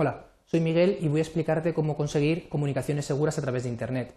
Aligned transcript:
Hola, 0.00 0.26
soy 0.46 0.60
Miguel 0.60 0.96
y 1.00 1.08
voy 1.08 1.18
a 1.18 1.24
explicarte 1.24 1.74
cómo 1.74 1.96
conseguir 1.96 2.48
comunicaciones 2.48 3.04
seguras 3.04 3.36
a 3.36 3.42
través 3.42 3.64
de 3.64 3.68
Internet. 3.68 4.14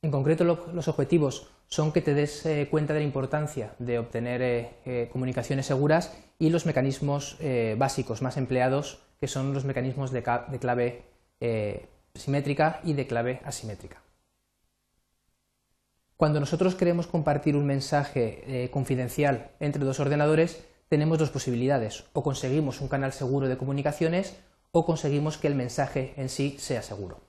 En 0.00 0.10
concreto, 0.10 0.44
los 0.44 0.88
objetivos 0.88 1.50
son 1.66 1.92
que 1.92 2.00
te 2.00 2.14
des 2.14 2.46
eh, 2.46 2.68
cuenta 2.70 2.94
de 2.94 3.00
la 3.00 3.04
importancia 3.04 3.74
de 3.78 3.98
obtener 3.98 4.40
eh, 4.40 4.70
eh, 4.86 5.10
comunicaciones 5.12 5.66
seguras 5.66 6.16
y 6.38 6.48
los 6.48 6.64
mecanismos 6.64 7.36
básicos 7.76 8.22
más 8.22 8.38
empleados, 8.38 9.02
que 9.20 9.28
son 9.28 9.52
los 9.52 9.66
mecanismos 9.66 10.10
de, 10.10 10.22
clave 10.22 11.02
simétrica 12.14 12.80
y 12.82 12.94
de 12.94 13.06
clave 13.06 13.42
asimétrica. 13.44 14.00
Cuando 16.16 16.40
nosotros 16.40 16.74
queremos 16.76 17.06
compartir 17.06 17.56
un 17.56 17.66
mensaje 17.66 18.70
confidencial 18.72 19.50
entre 19.60 19.84
dos 19.84 20.00
ordenadores, 20.00 20.64
tenemos 20.88 21.18
dos 21.18 21.28
posibilidades. 21.28 22.06
O 22.14 22.22
conseguimos 22.22 22.80
un 22.80 22.88
canal 22.88 23.12
seguro 23.12 23.48
de 23.48 23.58
comunicaciones 23.58 24.34
o 24.72 24.84
conseguimos 24.84 25.38
que 25.38 25.48
el 25.48 25.54
mensaje 25.54 26.14
en 26.16 26.28
sí 26.28 26.56
sea 26.58 26.82
seguro. 26.82 27.20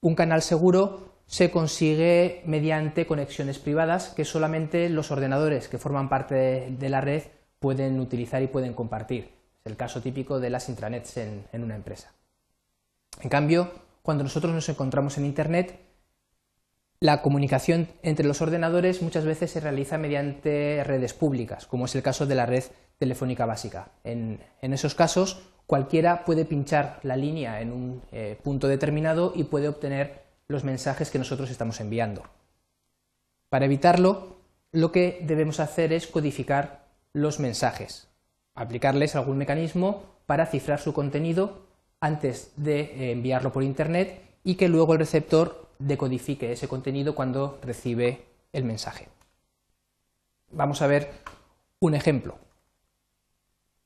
Un 0.00 0.14
canal 0.14 0.42
seguro 0.42 1.10
se 1.26 1.50
consigue 1.50 2.42
mediante 2.44 3.06
conexiones 3.06 3.58
privadas 3.58 4.08
que 4.08 4.24
solamente 4.24 4.88
los 4.88 5.10
ordenadores 5.10 5.68
que 5.68 5.78
forman 5.78 6.08
parte 6.08 6.74
de 6.76 6.88
la 6.88 7.00
red 7.00 7.22
pueden 7.60 8.00
utilizar 8.00 8.42
y 8.42 8.48
pueden 8.48 8.74
compartir. 8.74 9.30
Es 9.60 9.70
el 9.70 9.76
caso 9.76 10.00
típico 10.00 10.40
de 10.40 10.50
las 10.50 10.68
intranets 10.68 11.18
en, 11.18 11.44
una 11.52 11.76
empresa. 11.76 12.12
En 13.20 13.28
cambio, 13.28 13.70
cuando 14.02 14.24
nosotros 14.24 14.52
nos 14.52 14.68
encontramos 14.68 15.18
en 15.18 15.26
Internet, 15.26 15.78
la 16.98 17.22
comunicación 17.22 17.88
entre 18.02 18.26
los 18.26 18.40
ordenadores 18.40 19.02
muchas 19.02 19.24
veces 19.24 19.50
se 19.50 19.60
realiza 19.60 19.98
mediante 19.98 20.82
redes 20.84 21.14
públicas, 21.14 21.66
como 21.66 21.84
es 21.84 21.94
el 21.94 22.02
caso 22.02 22.26
de 22.26 22.34
la 22.34 22.46
red 22.46 22.64
telefónica 22.98 23.46
básica. 23.46 23.92
En, 24.04 24.40
esos 24.60 24.94
casos, 24.94 25.42
cualquiera 25.70 26.24
puede 26.24 26.44
pinchar 26.44 26.98
la 27.04 27.14
línea 27.14 27.60
en 27.60 27.70
un 27.70 28.02
eh, 28.10 28.36
punto 28.42 28.66
determinado 28.66 29.32
y 29.36 29.44
puede 29.44 29.68
obtener 29.68 30.24
los 30.48 30.64
mensajes 30.64 31.12
que 31.12 31.18
nosotros 31.20 31.48
estamos 31.48 31.78
enviando. 31.78 32.24
Para 33.48 33.66
evitarlo, 33.66 34.38
lo 34.72 34.90
que 34.90 35.20
debemos 35.22 35.60
hacer 35.60 35.92
es 35.92 36.08
codificar 36.08 36.86
los 37.12 37.38
mensajes, 37.38 38.08
aplicarles 38.56 39.14
algún 39.14 39.38
mecanismo 39.38 40.02
para 40.26 40.46
cifrar 40.46 40.80
su 40.80 40.92
contenido 40.92 41.60
antes 42.00 42.50
de 42.56 42.80
eh, 42.80 43.12
enviarlo 43.12 43.52
por 43.52 43.62
Internet 43.62 44.22
y 44.42 44.56
que 44.56 44.68
luego 44.68 44.94
el 44.94 44.98
receptor 44.98 45.68
decodifique 45.78 46.50
ese 46.50 46.66
contenido 46.66 47.14
cuando 47.14 47.60
recibe 47.62 48.24
el 48.52 48.64
mensaje. 48.64 49.06
Vamos 50.50 50.82
a 50.82 50.88
ver 50.88 51.12
un 51.78 51.94
ejemplo. 51.94 52.49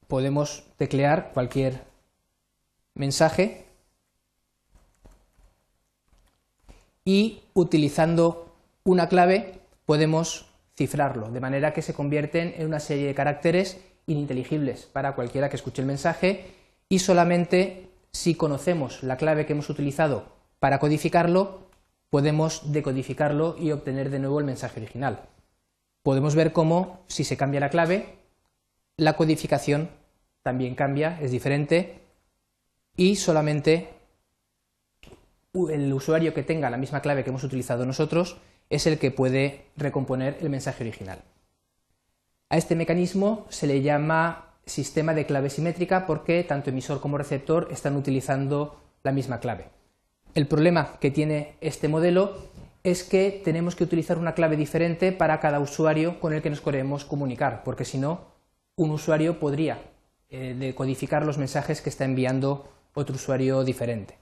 Podemos 0.08 0.64
teclear 0.77 1.33
cualquier 1.33 1.84
mensaje 2.94 3.66
y 7.05 7.42
utilizando 7.55 8.55
una 8.84 9.08
clave 9.08 9.61
podemos 9.86 10.46
cifrarlo, 10.77 11.30
de 11.30 11.41
manera 11.41 11.72
que 11.72 11.83
se 11.83 11.94
convierten 11.94 12.55
en 12.56 12.66
una 12.66 12.80
serie 12.80 13.06
de 13.06 13.14
caracteres 13.14 13.78
ininteligibles 14.06 14.86
para 14.86 15.14
cualquiera 15.14 15.48
que 15.48 15.56
escuche 15.56 15.83
el 15.83 15.86
mensaje 15.86 16.46
y 16.89 16.98
solamente 16.98 17.91
si 18.12 18.34
conocemos 18.34 19.02
la 19.02 19.16
clave 19.16 19.46
que 19.46 19.52
hemos 19.52 19.70
utilizado 19.70 20.33
para 20.58 20.78
codificarlo, 20.78 21.68
podemos 22.11 22.72
decodificarlo 22.72 23.56
y 23.58 23.72
obtener 23.72 24.11
de 24.11 24.18
nuevo 24.18 24.39
el 24.39 24.46
mensaje 24.46 24.80
original. 24.80 25.20
Podemos 26.02 26.34
ver 26.34 26.52
cómo, 26.52 27.05
si 27.06 27.24
se 27.24 27.36
cambia 27.36 27.61
la 27.61 27.70
clave, 27.70 28.18
la 28.96 29.14
codificación 29.14 29.90
también 30.42 30.74
cambia, 30.74 31.18
es 31.20 31.30
diferente, 31.30 32.00
y 32.96 33.16
solamente 33.16 33.88
el 35.70 35.92
usuario 35.92 36.34
que 36.34 36.42
tenga 36.42 36.70
la 36.70 36.77
misma 36.77 37.00
clave 37.00 37.24
que 37.24 37.30
hemos 37.30 37.44
utilizado 37.44 37.86
nosotros 37.86 38.36
es 38.70 38.86
el 38.86 38.98
que 38.98 39.10
puede 39.10 39.66
recomponer 39.77 40.38
el 40.40 40.50
mensaje 40.50 40.84
original. 40.84 41.22
A 42.50 42.56
este 42.56 42.77
mecanismo 42.77 43.46
se 43.48 43.66
le 43.66 43.83
llama 43.83 44.54
sistema 44.66 45.14
de 45.14 45.27
clave 45.27 45.50
simétrica 45.50 46.06
porque 46.06 46.44
tanto 46.44 46.70
emisor 46.70 47.00
como 47.00 47.18
receptor 47.18 47.68
están 47.70 47.96
utilizando 47.96 48.80
la 49.02 49.12
misma 49.12 49.40
clave. 49.40 49.68
El 50.34 50.46
problema 50.46 50.98
que 51.00 51.10
tiene 51.10 51.54
este 51.60 51.88
modelo 51.88 52.36
es 52.83 53.02
que 53.04 53.40
tenemos 53.44 53.77
que 53.77 53.84
utilizar 53.84 54.18
una 54.18 54.34
clave 54.34 54.56
diferente 54.56 55.12
para 55.12 55.40
cada 55.40 55.60
usuario 55.60 56.20
con 56.20 56.33
el 56.33 56.42
que 56.42 56.50
nos 56.50 56.60
queremos 56.60 57.04
comunicar, 57.04 57.62
porque 57.64 57.84
si 57.84 57.98
no, 57.98 58.33
un 58.77 58.90
usuario 58.90 59.39
podría 59.39 59.79
eh, 60.30 60.55
decodificar 60.58 61.24
los 61.24 61.39
mensajes 61.39 61.80
que 61.80 61.90
está 61.90 62.05
enviando 62.05 62.68
otro 62.95 63.17
usuario 63.17 63.64
diferente. 63.64 64.18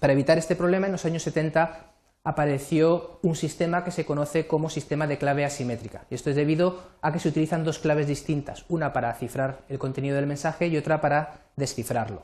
Para 0.00 0.12
evitar 0.12 0.38
este 0.38 0.56
problema, 0.56 0.86
en 0.86 0.92
los 0.92 1.04
años 1.04 1.22
70 1.22 1.92
apareció 2.24 3.20
un 3.22 3.36
sistema 3.36 3.84
que 3.84 3.90
se 3.90 4.04
conoce 4.04 4.46
como 4.46 4.70
sistema 4.70 5.06
de 5.06 5.18
clave 5.18 5.44
asimétrica. 5.44 6.04
Y 6.10 6.14
esto 6.14 6.30
es 6.30 6.36
debido 6.36 6.82
a 7.00 7.12
que 7.12 7.18
se 7.18 7.28
utilizan 7.28 7.64
dos 7.64 7.78
claves 7.78 8.06
distintas, 8.06 8.64
una 8.68 8.92
para 8.92 9.14
cifrar 9.14 9.60
el 9.68 9.78
contenido 9.78 10.16
del 10.16 10.26
mensaje 10.26 10.66
y 10.68 10.76
otra 10.76 11.00
para 11.00 11.40
descifrarlo. 11.56 12.22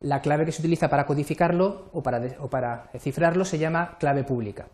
La 0.00 0.22
clave 0.22 0.44
que 0.44 0.52
se 0.52 0.62
utiliza 0.62 0.88
para 0.88 1.06
codificarlo 1.06 1.88
o 1.92 2.02
para, 2.02 2.90
cifrarlo 2.98 3.44
se 3.44 3.58
llama 3.58 3.96
clave 3.98 4.24
pública 4.24 4.68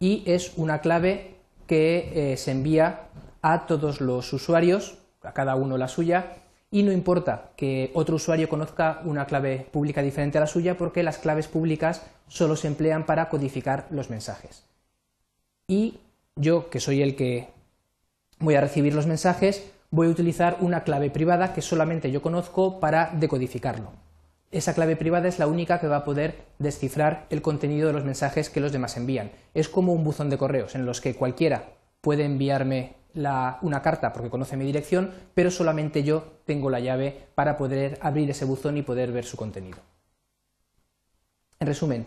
y 0.00 0.24
es 0.26 0.52
una 0.56 0.80
clave 0.80 1.36
que 1.66 2.32
eh, 2.32 2.36
se 2.36 2.50
envía 2.52 3.08
a 3.42 3.66
todos 3.66 4.00
los 4.00 4.32
usuarios, 4.32 4.98
a 5.22 5.32
cada 5.32 5.56
uno 5.56 5.78
la 5.78 5.88
suya, 5.88 6.36
y 6.70 6.82
no 6.82 6.92
importa 6.92 7.50
que 7.56 7.90
otro 7.94 8.16
usuario 8.16 8.48
conozca 8.48 9.00
una 9.04 9.26
clave 9.26 9.66
pública 9.72 10.02
diferente 10.02 10.38
a 10.38 10.42
la 10.42 10.46
suya 10.46 10.76
porque 10.76 11.02
las 11.02 11.18
claves 11.18 11.48
públicas 11.48 12.02
solo 12.26 12.56
se 12.56 12.66
emplean 12.66 13.06
para 13.06 13.28
codificar 13.28 13.86
los 13.90 14.10
mensajes. 14.10 14.64
Y 15.66 15.98
yo, 16.36 16.68
que 16.68 16.80
soy 16.80 17.02
el 17.02 17.16
que 17.16 17.48
voy 18.38 18.54
a 18.54 18.60
recibir 18.60 18.94
los 18.94 19.06
mensajes, 19.06 19.70
voy 19.90 20.08
a 20.08 20.10
utilizar 20.10 20.58
una 20.60 20.84
clave 20.84 21.10
privada 21.10 21.54
que 21.54 21.62
solamente 21.62 22.10
yo 22.10 22.20
conozco 22.20 22.80
para 22.80 23.10
decodificarlo 23.14 23.92
esa 24.50 24.74
clave 24.74 24.96
privada 24.96 25.28
es 25.28 25.38
la 25.38 25.46
única 25.46 25.78
que 25.78 25.88
va 25.88 25.98
a 25.98 26.04
poder 26.04 26.36
descifrar 26.58 27.26
el 27.30 27.42
contenido 27.42 27.88
de 27.88 27.92
los 27.92 28.04
mensajes 28.04 28.48
que 28.48 28.60
los 28.60 28.72
demás 28.72 28.96
envían. 28.96 29.30
Es 29.54 29.68
como 29.68 29.92
un 29.92 30.04
buzón 30.04 30.30
de 30.30 30.38
correos 30.38 30.74
en 30.74 30.86
los 30.86 31.00
que 31.00 31.14
cualquiera 31.14 31.64
puede 32.00 32.24
enviarme 32.24 32.96
una 33.14 33.82
carta 33.82 34.12
porque 34.12 34.30
conoce 34.30 34.56
mi 34.56 34.64
dirección, 34.64 35.12
pero 35.34 35.50
solamente 35.50 36.04
yo 36.04 36.24
tengo 36.44 36.70
la 36.70 36.80
llave 36.80 37.28
para 37.34 37.56
poder 37.56 37.98
abrir 38.00 38.30
ese 38.30 38.44
buzón 38.44 38.76
y 38.76 38.82
poder 38.82 39.12
ver 39.12 39.24
su 39.24 39.36
contenido. 39.36 39.78
En 41.58 41.66
resumen, 41.66 42.06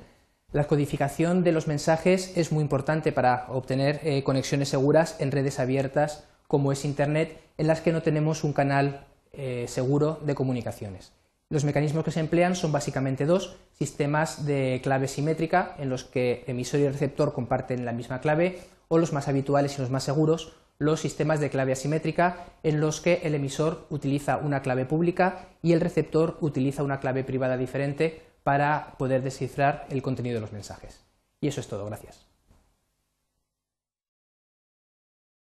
la 0.54 0.66
codificación 0.66 1.44
de 1.44 1.52
los 1.52 1.68
mensajes 1.68 2.38
es 2.38 2.52
muy 2.52 2.62
importante 2.62 3.12
para 3.12 3.46
obtener 3.50 4.00
eh, 4.04 4.24
conexiones 4.24 4.70
seguras 4.70 5.18
en 5.20 5.32
redes 5.32 5.60
abiertas 5.60 6.26
como 6.48 6.74
es 6.74 6.84
Internet, 6.84 7.40
en 7.58 7.68
las 7.68 7.80
que 7.80 7.94
no 7.94 8.02
tenemos 8.02 8.44
un 8.44 8.52
canal 8.52 9.08
eh, 9.32 9.66
seguro 9.70 10.20
de 10.26 10.36
comunicaciones. 10.36 11.14
Los 11.50 11.64
mecanismos 11.64 12.04
que 12.04 12.12
se 12.12 12.20
emplean 12.20 12.58
son 12.58 12.74
básicamente 12.74 13.26
dos, 13.26 13.56
sistemas 13.72 14.46
de 14.46 14.82
clave 14.84 15.08
simétrica 15.08 15.76
en 15.80 15.90
los 15.90 16.04
que 16.04 16.44
emisor 16.48 16.82
y 16.82 16.90
receptor 16.90 17.34
comparten 17.34 17.86
la 17.86 17.94
misma 17.94 18.20
clave 18.20 18.60
o 18.92 18.98
los 18.98 19.14
más 19.14 19.30
habituales 19.30 19.78
y 19.78 19.82
los 19.82 19.90
más 19.90 20.04
seguros, 20.04 20.52
los 20.78 21.00
sistemas 21.00 21.40
de 21.40 21.50
clave 21.50 21.72
asimétrica 21.72 22.46
en 22.62 22.82
los 22.82 23.00
que 23.00 23.22
el 23.24 23.36
emisor 23.36 23.88
utiliza 23.90 24.36
una 24.36 24.62
clave 24.62 24.84
pública 24.86 25.48
y 25.62 25.72
el 25.72 25.80
receptor 25.80 26.38
utiliza 26.42 26.84
una 26.84 27.00
clave 27.00 27.24
privada 27.24 27.56
diferente 27.56 28.22
para 28.44 28.96
poder 28.98 29.24
descifrar 29.24 29.88
el 29.90 30.02
contenido 30.02 30.36
de 30.36 30.42
los 30.42 30.52
mensajes. 30.52 31.06
Y 31.40 31.48
eso 31.48 31.62
es 31.62 31.70
todo, 31.70 31.86
gracias. 31.86 32.31